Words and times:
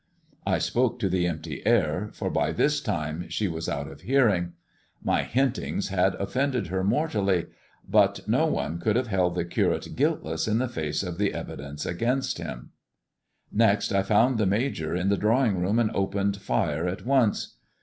I 0.47 0.57
spoke 0.57 0.97
to 0.97 1.09
the 1.09 1.27
empty 1.27 1.61
air, 1.63 2.09
for 2.11 2.31
by 2.31 2.51
thia 2.53 2.69
time 2.83 3.29
she 3.29 3.47
was 3.47 3.69
out 3.69 3.87
of 3.87 4.01
hearing, 4.01 4.53
My 5.03 5.21
hintings 5.21 5.89
had 5.89 6.15
offended 6.15 6.69
her 6.69 6.83
mortally, 6.83 7.45
but 7.87 8.15
m^^" 8.15 8.15
I 8.15 8.15
spoke 8.15 8.15
to 8.15 8.17
the 8.17 8.17
empty 8.17 8.33
air." 8.33 8.39
no 8.39 8.45
one 8.47 8.79
could 8.79 8.95
hare 8.95 9.05
held 9.05 9.35
the 9.35 9.45
Curate 9.45 9.95
guiltlees 9.95 10.47
in 10.47 10.57
the 10.57 10.67
face 10.67 11.03
of 11.03 11.19
the 11.19 11.35
evidence 11.35 11.85
against 11.85 12.39
him, 12.39 12.71
Next 13.51 13.91
I 13.91 14.01
found 14.01 14.39
the 14.39 14.47
Major 14.47 14.95
in 14.95 15.09
the 15.09 15.17
drawing 15.17 15.59
room, 15.59 15.77
and 15.77 15.91
opened 15.93 16.37
fire 16.37 16.87
at 16.87 17.05
once. 17.05 17.57